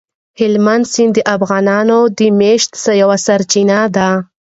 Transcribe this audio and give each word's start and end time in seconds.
هلمند 0.39 0.85
سیند 0.93 1.13
د 1.15 1.19
افغانانو 1.35 1.99
د 2.17 2.19
معیشت 2.39 2.71
یوه 3.01 3.17
سرچینه 3.25 3.77
ده. 3.95 4.09